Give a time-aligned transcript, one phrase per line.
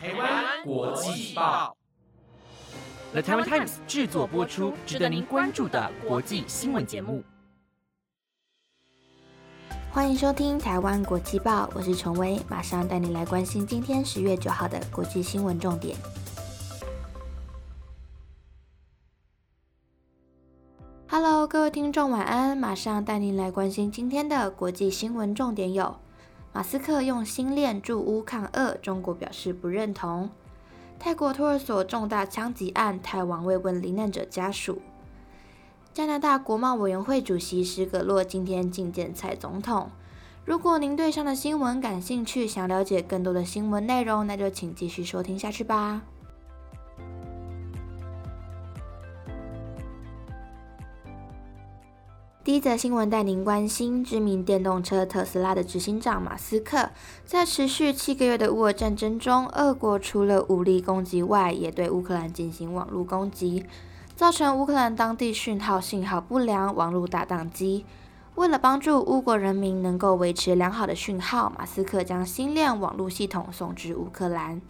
[0.00, 1.76] 台湾国际报
[3.10, 7.24] ，The Taiwan Times 制作播出，值得您关注的国际新闻节目。
[9.90, 15.96] 欢迎收听台湾国际报，我是陈威，马上带你来关心今天十月九号的国际新闻重点。
[21.08, 22.56] Hello，各位听众，晚安！
[22.56, 25.98] 马上带您来关心今天的国际新闻重点有：
[26.52, 30.28] 马斯克用星链筑屋抗俄，中国表示不认同；
[30.98, 34.76] 泰国托儿所重大枪击案，泰王慰问罹难者家属；
[35.92, 39.90] 加拿大国贸委员会主席施格洛今天觐见蔡总统。
[40.44, 46.02] 如果您对上的新闻感兴趣，想了解更多的新闻内容，那就请继续收听下去吧。
[52.48, 56.88] 第一则新闻带您关心：知名电动车特斯拉的执行长马斯克，
[57.26, 63.66] 在持续七个月的乌俄战争中，俄国除了武力攻击外，也对乌克兰进行网络攻击，
[64.16, 67.84] 造成乌克兰当地讯号信号不良，网络大宕机。
[68.36, 74.62] 为了帮助乌国人民能够维持良好的讯号，马斯克将星链网络系统送至乌克兰。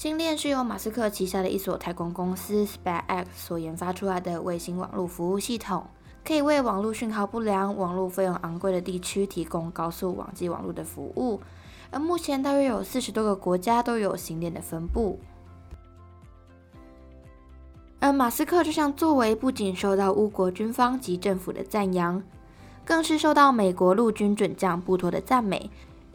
[0.00, 5.86] 星链是由马斯克旗下的一所太空公司 SpaceX 所研发出来的卫星网络服务系统，
[6.24, 11.38] 可以为网络讯号不良、网络费用昂贵的地区提供高速网际网络的服务。
[11.90, 15.20] 而目前大约有四十多个国家都有星链的分布。
[17.98, 22.22] 而马斯克这项作为不仅受到乌国军方及政府的赞扬，
[22.86, 25.70] 更是受到美国陆军准将布托的赞美。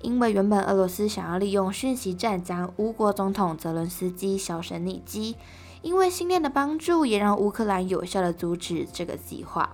[0.06, 5.36] 因为原本俄罗斯想要利用讯息战将乌国总统泽伦斯基销声匿迹，
[5.82, 9.68] 因为新链的帮助，也让乌克兰有效的阻止这个计划。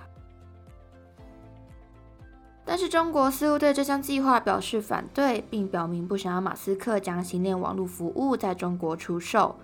[2.63, 9.57] 但是中国似乎对这项计划表示反对，并表明不想要马斯克将新链网络服务在中国出售，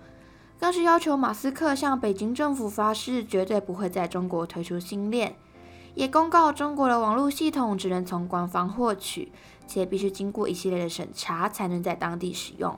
[0.60, 5.34] 更是要求马斯克向北京政府发誓，绝对不会在中国推出新链。
[5.94, 9.32] 也公告中国的网络系统只能从官方获取，
[9.68, 12.76] 且必须经过一系列的审查才能在当地使用。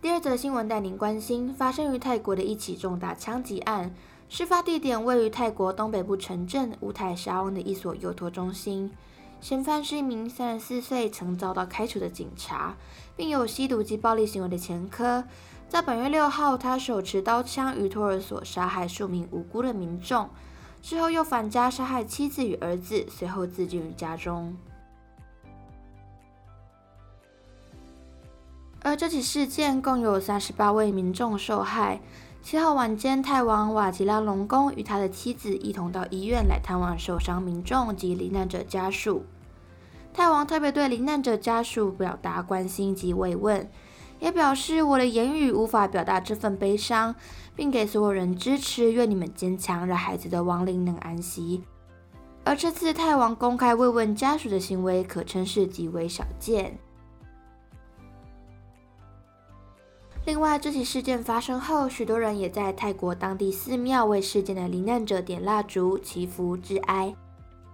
[0.00, 3.92] 第二则新闻带您关心发生于泰国的一起重大枪击案，
[4.28, 8.92] 事发地点位于泰国东北部城镇乌泰沙翁的一所幼托中心，
[9.40, 12.76] 嫌犯是一名三十四岁曾遭到开除的警察，
[13.16, 15.24] 并有吸毒及暴力行为的前科。
[15.68, 20.30] 在本月六号，他手持刀枪于托儿所杀害数名无辜的民众，
[20.80, 24.56] 之后又返家杀害妻子与儿子，随后自尽于家中。
[28.80, 32.00] 而这起事件共有三十八位民众受害。
[32.40, 39.26] 七号晚间，泰王瓦吉拉隆功与他的妻子一同到医院来探望受伤民众及罹难者家属。
[40.14, 43.68] 泰王特别对罹难者家属表达关心及慰问。
[44.20, 47.14] 也表示我的言语无法表达这份悲伤，
[47.54, 51.62] 并给所有人支持，愿你们坚强，让孩子的亡灵能安息。
[52.44, 56.78] 而这次泰王公开慰问家属的行为，可称是极为少见。
[60.24, 67.14] 另外，这起事件发生后，许多人也在泰国当地寺庙为事件的罹难者点蜡烛祈福致哀。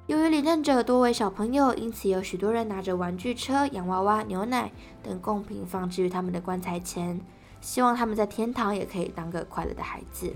[0.07, 4.71] 由于罹难者多为小朋友，因此有许多人拿着玩具车、洋娃娃、牛奶
[5.03, 7.19] 等贡品放置于他们的棺材前，
[7.63, 10.31] 希望他们在天堂也可以当个快乐的孩子。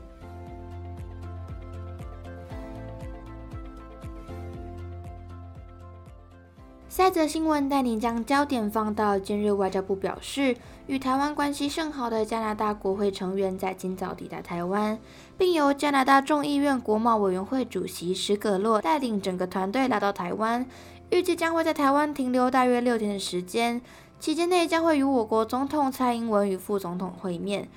[6.89, 10.57] 下则新闻带您将焦点放到今日外交部表示，
[10.87, 14.99] 与台湾关系甚好的加拿大国会成员在今早抵达台湾，
[15.37, 20.67] 并由加拿大众议院国贸委员会主席史葛洛带领整个团队来到台湾，
[21.11, 23.83] 预计将会在台湾停留大约六天的时间，
[24.19, 27.69] 期间内将会与我国总统蔡英文与副总统会面。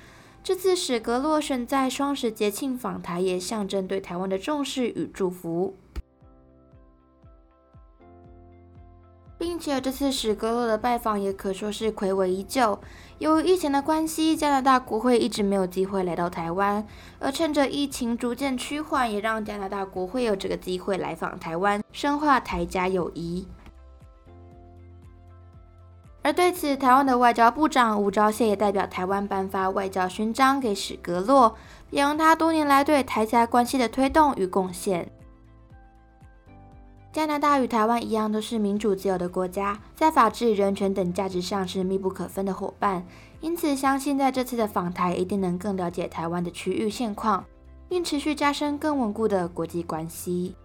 [0.42, 5.76] 这次史格洛选在双十节庆访台，也象征对台湾的重视与祝福。
[9.42, 12.78] 并且这次史格洛的拜访也可说是魁违已久。
[13.18, 16.86] 由于疫情的关系，加拿大国会一直没有机会来到台湾，
[17.18, 23.48] 而趁着疫情逐渐趋缓，也让加拿大国会有这个机会来访台湾，深化台加友谊。
[26.22, 31.56] 而对此，台湾的外交部长吴钊燮也代表台湾颁发外交勋章给史格洛，
[31.90, 35.12] 表扬他多年来对台加关系的推动与贡献。
[37.14, 43.06] 加拿大与台湾一样，都是民主自由的国家，在法治、人权等价值上是密不可分的伙伴。
[43.42, 47.44] 因此，相信在这次的访台，一定能更了解台湾的区域现况，
[47.90, 50.56] 并持续加深更稳固的国际关系。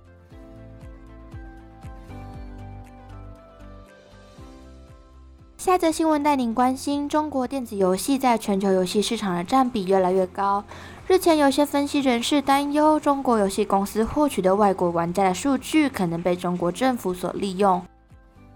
[5.57, 10.63] 下则新闻带您关心中国电子游戏在全球游戏市场的占比越来越高。
[11.09, 17.81] 日前，有些分析人士担忧，中国游戏公司获取的外国玩家的数据可能被中国政府所利用，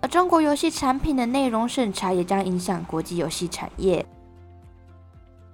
[0.01, 4.05] 而中国游戏产品的内容审查也将影响国际游戏产业。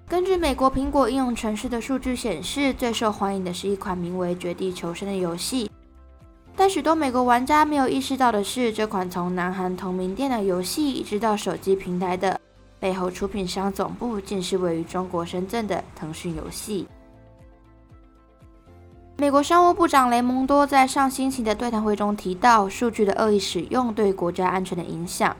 [0.08, 5.70] 根据美国苹果应用程式的数据显示，最受欢迎的是一款名为《绝地求生》的游戏。
[6.56, 12.40] 但许多美国玩家没有意识到的是，这款从南韩同名电脑游戏移植到手机平台的
[12.78, 16.86] 背后出品商总部，竟是位于中国深圳的腾讯游戏。
[19.18, 25.34] 美国商务部长雷蒙多在上星期的对谈会中提到，数据的恶意使用对国家安全的影响，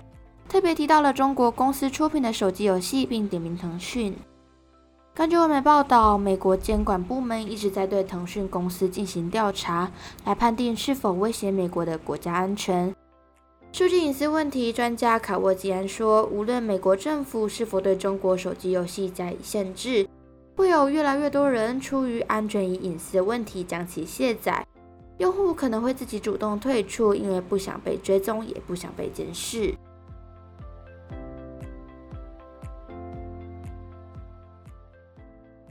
[0.48, 4.16] 特别提到了中国公司出品的手机游戏，并点名腾讯。
[5.14, 9.90] 根据外媒报道，美国监管部门一直在对腾讯公司进行调查，
[10.24, 12.94] 来判定是否威胁美国的国家安全。
[13.72, 20.08] 数据隐私问题专家卡沃吉安说：“无论美国政府是否对中国手机游戏加以限制，
[20.56, 24.66] 会有越来越多人出于安全与隐私的问题将其卸载。
[25.18, 29.74] 用户可能会自己主动退出，因为不想被追踪，也不想被监视。”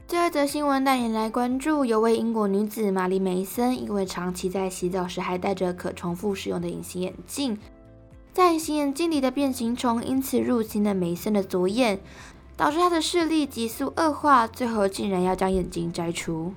[0.06, 7.58] 第二则新闻带你来关注：有位英国女子玛丽梅森，因为长期在洗澡时还戴着可重复使用的隐形眼镜，
[8.36, 11.98] 在隐形眼镜里的变形虫因此入侵了梅森的左眼，
[12.54, 16.52] 导致他的视力急速恶化，最后竟然要将眼睛摘除。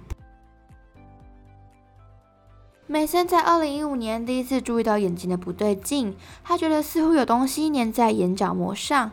[2.85, 9.11] 梅森在二零一五年第一次注意到眼睛的不对劲，他觉得似乎有东西粘在眼角膜上。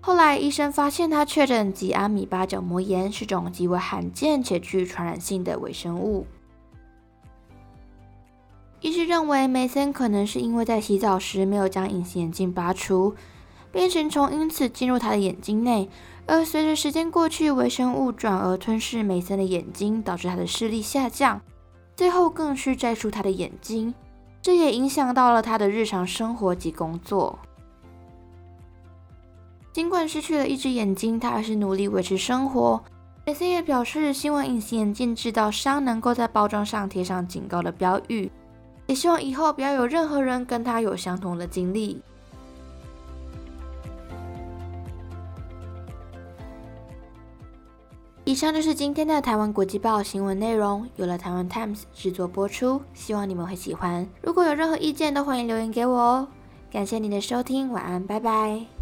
[0.00, 6.24] 后来，医生发现他确诊及阿米巴角膜炎，是种极为罕见且具传染性的微生物。
[8.80, 13.14] 医师认为，梅森可能是因为在洗澡时没有将隐形眼镜拔除，
[13.72, 15.88] 变形虫因此进入他的眼睛内，
[16.26, 21.40] 而随着时间过去，微生物转而吞噬梅森的眼睛，导致他的视力下降，
[21.96, 23.94] 最后更需摘除他的眼睛，
[24.42, 27.38] 这也影响到了他的日常生活及工作。
[29.72, 32.82] 尽管失去了一只眼睛，他还是努力维持生活。
[33.26, 38.30] 梅森也表示，希望隐形眼镜制造商能够在包装上贴上警告的标语，
[38.86, 42.00] 也希望以后不要有任何人跟他有相同的经历。
[48.24, 54.06] 以上就是今天的台湾国际报新闻内容，由了台湾 Times 制作播出，希望你们会喜欢。
[54.20, 56.28] 如果有任何意见，都欢迎留言给我哦。
[56.68, 58.75] 感谢您的收听，晚安，拜拜。